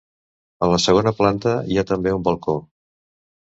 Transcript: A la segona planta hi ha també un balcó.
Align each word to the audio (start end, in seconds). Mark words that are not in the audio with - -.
A 0.67 0.69
la 0.71 0.79
segona 0.85 1.13
planta 1.19 1.53
hi 1.73 1.79
ha 1.79 1.85
també 1.93 2.17
un 2.17 2.27
balcó. 2.31 2.59